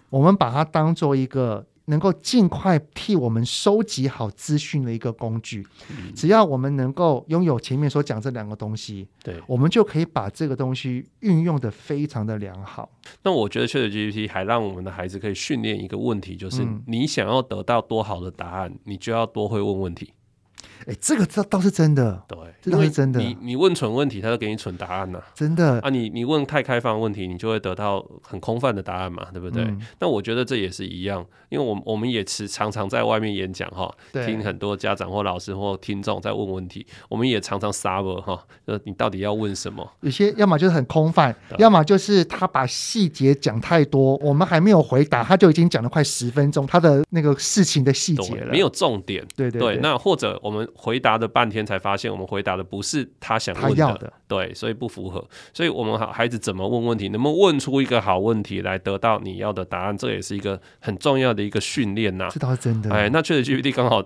[0.10, 1.66] 我们把它当做一个。
[1.90, 12.90] 能够尽快替我们收集好资讯的一个工具，嗯、只要我们能够拥有前面所讲这两个东西，对，我们就可以把这个东西运用的非常的良好。
[13.24, 20.14] 那我觉得 ChatGPT 还让我们的孩子可以训练一个问题，就是你想要得到多好的答案，嗯、你就要多会问问题。
[20.86, 23.20] 哎，这个这倒是真的，对，这倒是真的。
[23.20, 25.90] 你你问蠢问题，他就给你蠢答案呐、啊，真的啊。
[25.90, 29.64] 你你问太开放问题，你就会得到很空泛的答案嘛，对不对？
[29.64, 39.90] 嗯、那我觉得这也是一样，因为我们我们也是常常在外面演讲哈，听很多家长或老师或听众在问问题，我们也常常 suffer 哈，呃，你到底要问什么？
[40.02, 49.26] 有些要么就是很空泛，要么就是他把细节讲太多，我们还没有回答，他就已经讲了快十分钟，他的那个事情的细节了，没有重点。
[49.36, 50.67] 对对对，对，那或者我们。
[50.74, 55.28] 回答了半天才发现，我们回答的不是他想问的，的对，所以不符合。
[55.54, 62.28] 所以我们孩子怎么问问题，能不能问出一个好问题来得到你要的答案，这也是一个很重要的一个训练呐。
[62.32, 62.92] 这倒是真的。
[62.92, 64.04] 哎，那 ChatGPT 刚好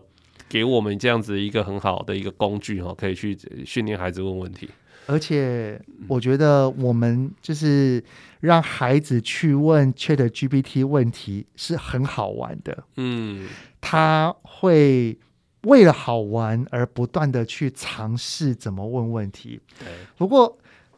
[0.48, 4.70] 给我们这样子一个很好的一个工具哈，可以去训练孩子问问题。
[5.08, 8.02] 而且我觉得我们就是
[8.40, 12.84] 让孩子去问 ChatGPT 问题是很好玩的。
[12.98, 13.48] 嗯，
[13.82, 15.18] 他会。
[15.64, 19.60] 为了好玩而不断的去尝试怎么问问题。
[19.80, 19.88] 对。
[20.18, 20.58] 不过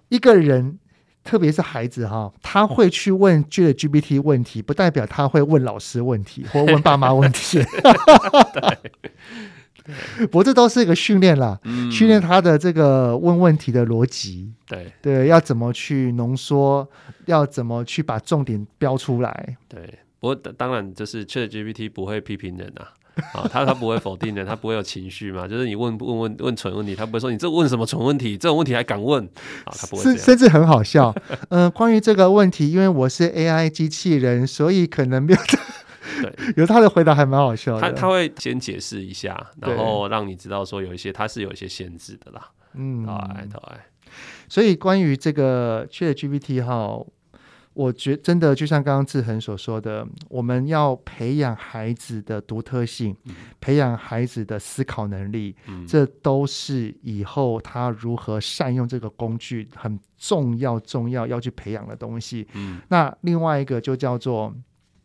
[0.10, 0.80] 一个人，
[1.24, 7.60] 特别是孩子哈，他会去问 ChatGPT 问题，不代表他会问老师问题 或问爸妈问题。
[8.54, 8.92] 对。
[10.28, 14.54] 不过这都是一个训练啦，嗯、训练他的这个问问题的逻辑。
[14.66, 16.88] 对对，要怎么去浓缩，
[17.26, 19.58] 要怎么去把重点标出来。
[19.68, 20.00] 对。
[20.22, 22.94] 不过当然，就是 ChatGPT 不会批评人啊。
[23.34, 25.48] 啊，他他不会否定的，他不会有情绪嘛？
[25.48, 29.24] 就是你问问问问蠢问题，他不会说你这问什么蠢问题，这种问题还敢问
[29.66, 29.74] 啊？
[29.78, 31.14] 他不会甚，甚至很好笑。
[31.50, 35.40] 嗯、呃，关于这个问题，因为我是 AI 机器人，所以可能没有。
[36.22, 37.82] 对，有他的回答还蛮好笑的。
[37.82, 42.50] 他他会先解释一下，然后让你知道说有一些他是有一些限制的啦。
[42.74, 43.60] 嗯，对对。
[44.50, 47.00] 所以关于这个 ChatGPT 哈。
[47.74, 62.48] 我觉真的就像刚刚志恒所说的，我们要培养孩子的独特性，嗯、培养孩子的思考能力，嗯、这都是以后他如何善用这个工具很重要、重要要去培养的东西。
[62.54, 64.54] 嗯、那另外一个就叫做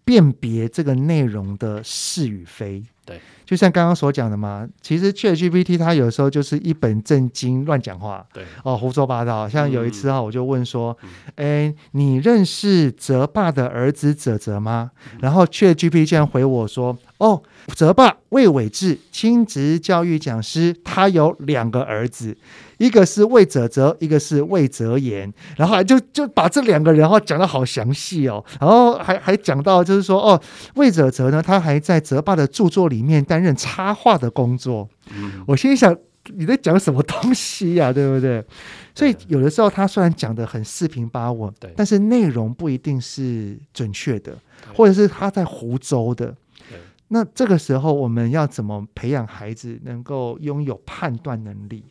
[0.08, 2.82] 辨别这个内容的是与非。
[3.04, 9.46] 对，就像刚刚所讲的嘛，其实 ChatGPT 它有时候就是一本正经乱讲话，对，哦，胡说八道。
[9.46, 10.96] 像有一次哈，我就问说，
[11.36, 14.90] 哎、嗯，你认识泽爸的儿子泽泽吗？
[15.12, 17.42] 嗯、然后 ChatGPT 竟然回我说，哦，
[17.74, 22.34] 泽爸魏伟志，亲职教育讲师，他有两个儿子。
[22.78, 30.40] 一个是魏哲哲，一个是魏哲言，然后就就把这两个人哈讲的好详细哦，然后还还讲到就是说哦，
[30.76, 34.88] 魏哲哲呢，他还在哲爸的著作里面担任插画的工作。
[35.10, 35.96] 嗯，我心里想
[36.34, 38.44] 你在讲什么东西呀、啊， 对不对？
[38.94, 44.36] 所以有的时候他虽然讲的很四平八稳，对，但是内容不一定是准确的，
[44.74, 46.26] 或者是他在胡诌的。
[46.68, 51.82] 对那这个时候我们要怎么培养孩子能够拥有判断能力？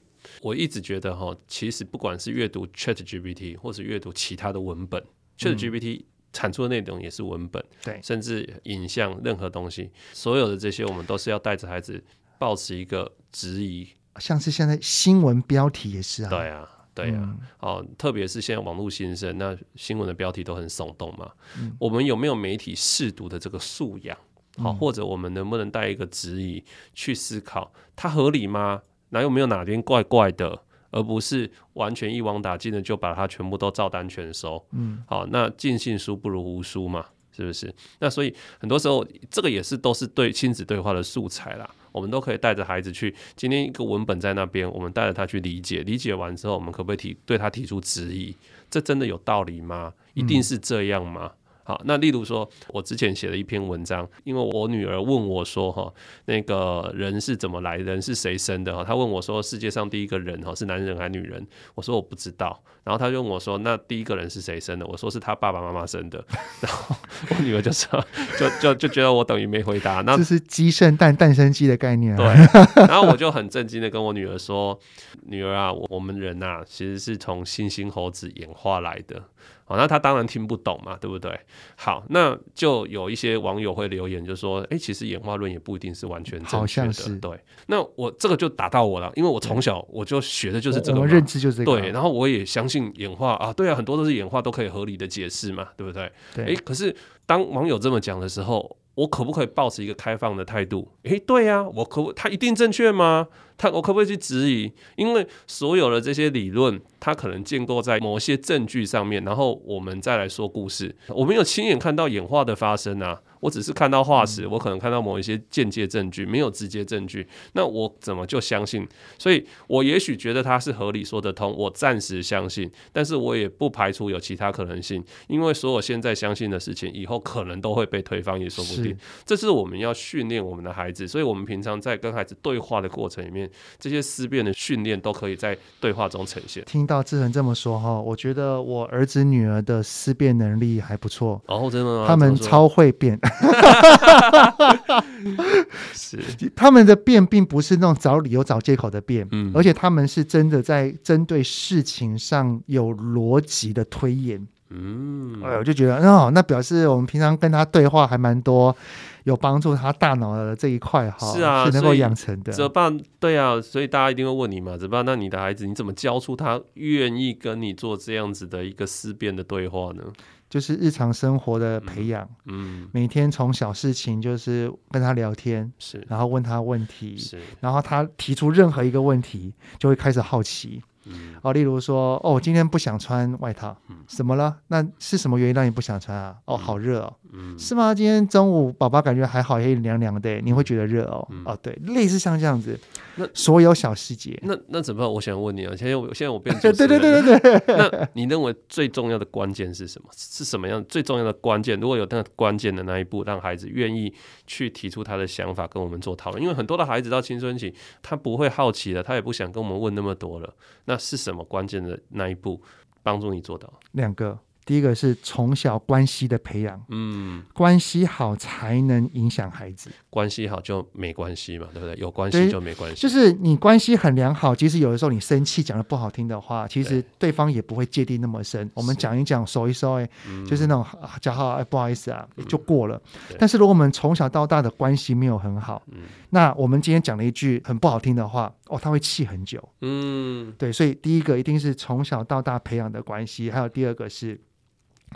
[0.48, 5.04] 我一直觉得哈，其实不管是阅读 ChatGPT 或是阅读其他的文本
[5.38, 12.02] ，ChatGPT 产出的内容也是文本，对，甚至影像任何东西，所有的这些我们都是要带着孩子
[12.40, 21.30] 保持一个质疑，像是现在新闻标题也是啊，对啊，对啊，哦，特别是现在网络新生，那新闻的标题都很耸动嘛，
[21.78, 24.18] 我们有没有媒体试读的这个素养？
[24.60, 28.82] 好，或者我们能不能带一个质疑去思考，它合理吗？
[29.10, 34.66] 哪有没有哪边怪怪的，而不是完全一网打尽的就把它全部都照单全收。
[34.72, 37.74] 嗯，好，那尽信书不如无书嘛，是不是？
[38.00, 41.70] 那所以很多时候这个也是都是对亲子对话的素材啦。
[41.94, 48.36] 我们都可以带着孩子去，今天一个文本在那边，我们带着他去理解，理解完之后，我们可不可以提对他提出质疑？
[48.70, 49.92] 这真的有道理吗？
[50.14, 51.32] 一定是这样吗？
[51.34, 51.38] 嗯
[51.68, 58.74] 好，那例如说，我之前写了一篇文章，因为我女儿问我说，哈，那个人是怎么来，人是谁生的？
[58.74, 61.46] 哈，她问我说，世界上第一个人，哈，是男人还是女人？
[61.76, 62.64] 我说我不知道。
[62.86, 64.88] 然后她就问我说，那第一个人是谁生的？
[64.88, 66.24] 我说是他爸爸妈妈生的。
[66.64, 66.96] 然后
[67.32, 68.02] 我女儿就说，
[68.40, 70.00] 就就就觉得我等于没回答。
[70.04, 72.18] 那这是鸡生蛋，蛋生鸡的概念啊。
[72.74, 72.88] 对。
[72.88, 74.80] 然后我就很震惊的跟我女儿说，
[75.26, 79.22] 女儿啊，我们人呐，其实是从猩猩猴子演化来的。
[79.68, 81.38] 好，那他当然听不懂嘛，对不对？
[81.76, 91.82] 好，那就有一些网友会留言，就说：“哎、欸，其实演化论也不一定是完全正确的。”对，那我这个就打到我了，因为我从小我就学的就是这个，我认知就是这个。
[91.82, 96.10] 对，然后我也相信演化啊，对啊，很多都是演化都可以合理的解释嘛，对不对？
[96.34, 96.46] 对。
[96.46, 100.92] 哎、欸，可是当网友这么讲的时候，我可不可以保持一个开放的态度？
[101.04, 103.28] 诶、对呀、我可不，他一定正确吗？
[103.56, 104.72] 他我可不可以去质疑？
[104.96, 110.96] 因为所有的这些理论，它可能建构在某些证据上面，然后我们再来说故事。
[111.10, 113.22] 我没有亲眼看到演化的发生啊。
[113.40, 118.88] 我只是看到化石，我可能看到某一些间接证据，没有直接证据，那我怎么就相信？
[119.18, 128.98] 所以我也许觉得它是合理说得通，我暂时相信，但是我也不排除有其他可能性，因为所有现在相信的事情，以后可能都会被推翻，也说不定。
[129.26, 136.64] 这是我们要训练我们的孩子，所以我们平常在跟孩子对话的过程里面，这些思辨的训练都可以在对话中呈现。
[136.66, 142.06] 听到志恒这么说哈，我觉得我儿子女儿的思辨能力还不错，哦，真的吗？
[142.08, 143.20] 他们超会辩。
[145.94, 146.20] 是，
[146.56, 158.76] 他们的辩并不是那种找理由、找借口的辩，嗯，而且他们是真的在针对事情上有逻辑的推演，嗯，哎，我就觉得，哦，那表示我们平常跟他对话还蛮多，
[159.24, 162.52] 有帮助他大脑的这一块哈，是啊，是能够养成的。
[162.52, 170.04] 泽爸，对啊，所以大家一定会问你嘛，泽爸，那你的孩子你怎么教出他愿意跟你做这样子的一个思辨的对话呢？
[170.50, 180.82] 就是日常生活的培养，嗯，嗯，每天从小事情就是跟他聊天，是，然后问他问题，是，然后他提出任何一个问题，就会开始好奇。
[181.10, 184.58] 嗯，哦，例如说，哦，我今天不想穿外套，嗯，怎么了？
[184.68, 186.36] 那是什么原因让你不想穿啊？
[186.44, 187.96] 哦，好热哦，嗯，是吗？
[187.96, 191.26] 今天中午宝宝感觉还好，也凉凉的，你会觉得热哦？
[191.32, 192.78] 嗯、哦，对，类似像这样子，
[193.18, 195.12] 那所有小细节，那那怎么办？
[195.12, 200.10] 我想问你啊，现在我现在我变成 对对对对对，那你认为最重要的关键是什么？
[200.16, 201.80] 是什么样最重要的关键？
[201.80, 204.14] 如果有那个关键的那一步，让孩子愿意
[204.46, 210.54] 去提出他的想法跟我们做讨论，因为很多的孩子到青春期，他不会好奇了，他也不想跟我们问那么多了，
[210.86, 210.96] 那。
[211.08, 212.62] 是什么关键的那一步
[213.02, 213.72] 帮助你做到？
[213.94, 221.96] 两个，第一个是从小关系的培养，嗯，关系好才能影响孩子，关系好就没关系嘛，对不对？
[221.96, 228.70] 有关系就没关系，就是你关系很良好，即使有的时候你生气讲的不好听的话，其实对方也不会芥蒂那么深。
[228.74, 230.10] 我们讲一讲，说一说，哎，
[230.46, 230.86] 就是那种
[231.22, 233.02] 讲好，哎，不好意思啊，就过了。
[233.40, 236.00] 但是如果我们从小到大的关系没有很好，嗯
[236.30, 239.64] 那我们今天讲了一句很不好听的话，哦，他会气很久。
[239.80, 244.38] 嗯，对，所以第一个一定是从小到大培养的关系，还有第二个是。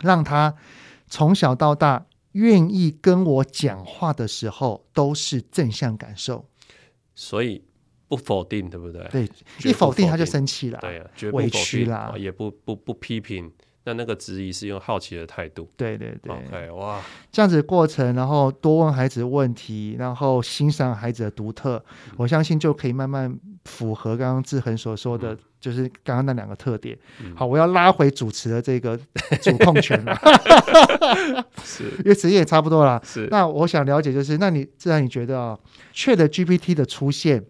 [0.00, 0.54] 让他
[1.08, 6.48] 从小到大愿意跟我讲话的时候都是正向感受，
[7.14, 7.62] 所以
[8.08, 9.06] 不否定，对不对？
[9.08, 9.30] 对，
[9.64, 13.52] 一否定他就生气了，对啊，委屈了，也不不不批评。
[13.84, 26.96] 那那个质疑是用好奇的态度，对对对，OK，哇，这样子的过程，然后多问孩子问题，然后欣赏孩子的独特，嗯、我相信就可以慢慢符合刚刚志恒所说的，嗯、就是刚刚那两个特点。
[27.24, 28.96] 嗯、好，我要拉回主持的这个
[29.42, 30.16] 主控权了，
[31.64, 33.02] 是，因为时间也差不多了。
[33.04, 35.58] 是，那我想了解就是，那你自然你觉得啊
[35.94, 37.44] ，ChatGPT 的出现。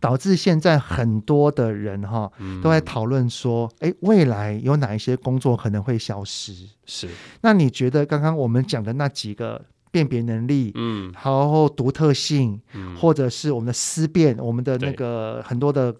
[0.00, 2.30] 导致现在很多的人哈
[2.62, 6.52] 都在讨论说，哎，未来有哪一些工作可能会消失？
[6.86, 7.08] 是。
[7.40, 15.94] 那你觉得刚刚我们讲的那几个辨别能力，嗯，然后独特性，嗯，或者是我们的思辨，我们的那个很多的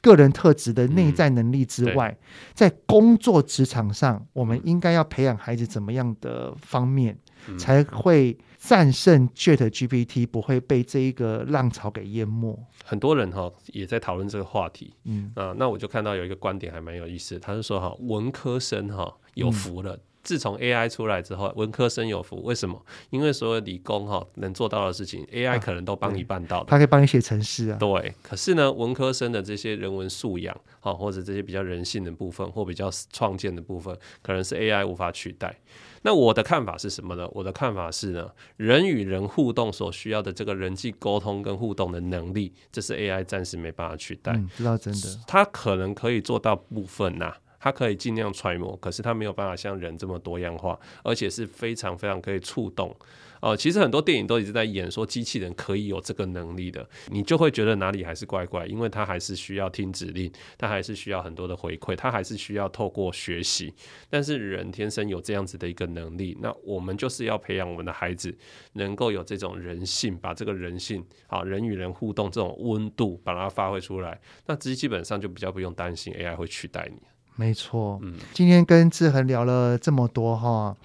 [0.00, 2.16] 个人特质的内在能力之外，
[2.54, 7.16] 在工作职场上，我们应该要培养孩子怎么样的方面，
[7.58, 12.56] 才会战胜 ChatGPT，不会被这一个浪潮给淹没？
[12.84, 22.80] 很多人哈也在讨论这个话题，嗯啊，那我就看到有一个观点还蛮有意思，他是说哈文科生哈有福了，嗯、自从 AI 出来之后，文科生有福，为什么？
[23.10, 27.78] 因为所有理工哈能做到的事情，AI 可能都帮你办到的，他可以帮你写程式啊。
[27.80, 35.58] 对，可是呢，文科生的这些人文素养哈，或者这些比较人性的部分，或比较创建的部分，可能是 AI 无法取代。
[36.02, 37.28] 那我的看法是什么呢？
[37.32, 44.32] 我的看法是呢，人与人互动所需要的这个人际沟通跟互动的能力，这是 AI 暂时没办法取代。
[44.32, 52.94] 嗯，知道真的，它可能可以做到部分呐、啊，它可以尽量揣摩，可是它没有办法像人这么多样化，而且是非常非常可以触动。
[53.42, 63.74] 哦、呃，其实很多电影都一直在演说机器人可以有这个能力的，你就会觉得哪里还是怪怪，因为它还是需要听指令，它还是需要很多的回馈，它还是需要透过学习。
[64.08, 68.32] 但是人天生有这样子的一个能力，那我们就是要培养我们的孩子
[68.74, 76.96] 能够有这种人性，把这个人性，好人与人互动这种温度，把它发挥出来，那基基本上就比较不用担心 AI 会取代你。
[77.34, 80.76] 没错，嗯，今天跟志恒聊了这么多哈。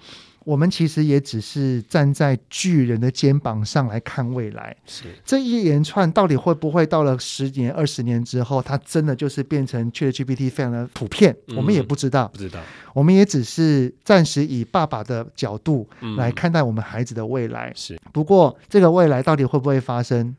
[0.44, 11.36] 我们其实也只是站在巨人的肩膀上来看未来，是这一连串到底会不会到了十年、二十年之后，它真的就是变成 ChatGPT 非常的普遍？
[11.48, 12.60] 嗯、我们也不知道，不知道。
[12.94, 17.72] 我们也只是暂时以爸爸的角度来看待我们孩子的未来。
[17.76, 20.34] 是、嗯，不过这个未来到底会不会发生？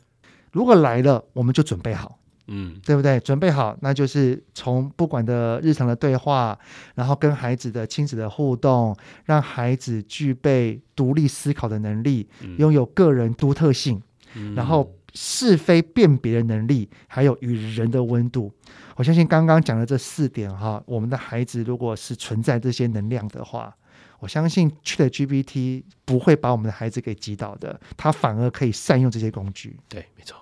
[0.52, 2.19] 如果来了，我们就准备好。
[2.52, 3.20] 嗯，对不对？
[3.20, 6.58] 准备好，那就是从不管的日常的对话，
[6.96, 14.02] 然后跟孩子的亲子的互动，让孩子具备独立思考的能力，嗯、拥有个人独特性，
[14.34, 18.52] 嗯、然后是非辨别的能力，还有与人的温度。
[18.96, 23.74] 我相信刚刚讲的这四点哈，我们的孩子如果是存在这些能量的话，
[24.20, 29.78] 我相信 ChatGPT 不会把我们的孩子给击倒的，他反而可以善用这些工具。
[29.88, 30.36] 对，没错。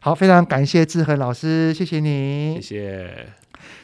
[0.00, 3.26] 好，非常感谢志恒老师，谢谢你，谢谢。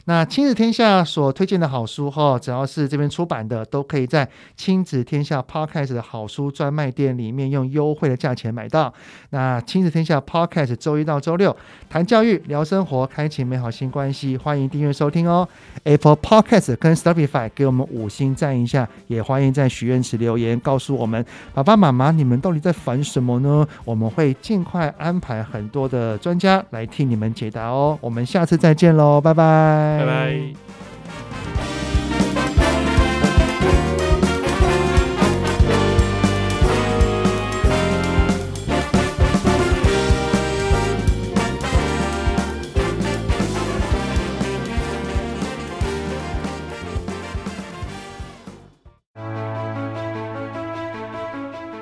[0.09, 8.91] 那亲子天下所推荐的好书哈，只要是这边出版的，都可以在亲子天下 Podcast 的好书专卖店里面用优惠的价钱买到。
[9.31, 11.55] 那亲子天下 Podcast 周一到周六
[11.91, 15.47] 谈教育、聊生活，开启美好新关系，欢迎订阅收听哦。
[15.85, 23.69] Apple Podcast 跟 Spotify 给我们五星赞一下，也欢迎在许愿池留言告诉我们爸爸妈妈，你们到底在烦什么呢？
[23.85, 27.99] 我们会尽快安排很多的专家来替你们解答哦。
[28.01, 29.98] 我们下次再见喽，拜拜。
[29.99, 30.55] 拜拜。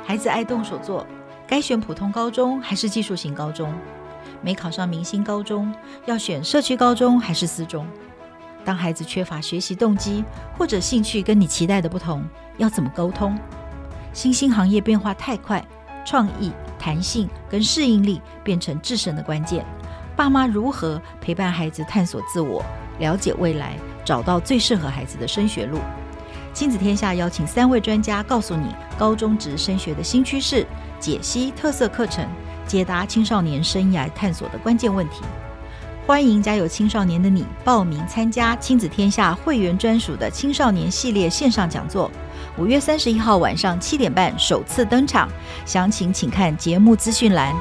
[0.07, 1.07] 孩子爱动手做，
[1.47, 3.75] 该选普通高中还是技术型高中？
[4.43, 5.73] 没考上明星高中，
[6.07, 7.87] 要选社区高中还是私中？
[8.67, 10.25] 当孩子缺乏学习动机
[10.59, 12.25] 或者兴趣跟你期待的不同，
[12.57, 13.39] 要怎么沟通？
[14.13, 15.65] 新兴行业变化太快，
[16.05, 19.65] 创意、弹性跟适应力变成制胜的关键。
[20.17, 22.61] 爸妈如何陪伴孩子探索自我、
[22.99, 25.79] 了解未来，找到最适合孩子的升学路？
[26.53, 30.67] 亲子天下邀请三位专家，告诉你高中职升学的新趋势，
[30.99, 32.27] 解析特色课程，
[32.67, 35.23] 解答青少年生涯探索的关键问题。
[36.07, 42.09] 欢迎家有青少年的你报名参加亲子天下会员专属的青少年系列线上讲座，
[42.57, 45.29] 五月三十一号晚上七点半首次登场，
[45.65, 47.53] 详情请看节目资讯栏。